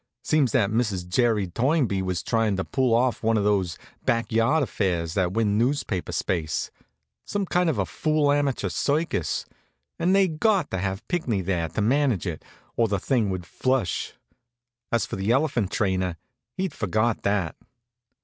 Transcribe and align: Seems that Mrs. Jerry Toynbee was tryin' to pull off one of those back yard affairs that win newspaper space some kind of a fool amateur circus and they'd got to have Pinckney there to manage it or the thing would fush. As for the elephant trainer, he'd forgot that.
Seems 0.23 0.51
that 0.51 0.71
Mrs. 0.71 1.07
Jerry 1.07 1.45
Toynbee 1.47 2.01
was 2.01 2.23
tryin' 2.23 2.55
to 2.57 2.63
pull 2.63 2.95
off 2.95 3.21
one 3.21 3.37
of 3.37 3.43
those 3.43 3.77
back 4.03 4.31
yard 4.31 4.63
affairs 4.63 5.13
that 5.13 5.33
win 5.33 5.59
newspaper 5.59 6.11
space 6.11 6.71
some 7.23 7.45
kind 7.45 7.69
of 7.69 7.77
a 7.77 7.85
fool 7.85 8.31
amateur 8.31 8.69
circus 8.69 9.45
and 9.99 10.15
they'd 10.15 10.39
got 10.39 10.71
to 10.71 10.79
have 10.79 11.07
Pinckney 11.07 11.41
there 11.43 11.67
to 11.69 11.81
manage 11.81 12.25
it 12.25 12.43
or 12.75 12.87
the 12.87 12.97
thing 12.97 13.29
would 13.29 13.45
fush. 13.45 14.13
As 14.91 15.05
for 15.05 15.17
the 15.17 15.29
elephant 15.29 15.69
trainer, 15.69 16.17
he'd 16.57 16.73
forgot 16.73 17.21
that. 17.21 17.55